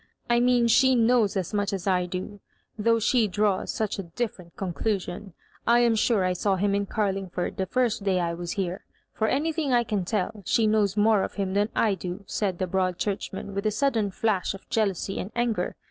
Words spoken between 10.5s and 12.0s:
knows more of him than I